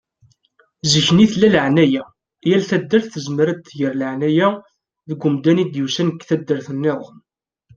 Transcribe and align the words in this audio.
Zikk-nni 0.91 1.25
tella 1.31 1.49
laεnaya. 1.53 2.03
Yal 2.49 2.63
taddart 2.69 3.05
tezmer 3.11 3.47
ad 3.49 3.59
tger 3.61 3.93
laεnaya 4.01 4.49
deg 5.09 5.23
umdan 5.27 5.61
i 5.63 5.65
d-yusan 5.71 6.09
seg 6.11 6.21
taddart-nniḍen. 6.29 7.17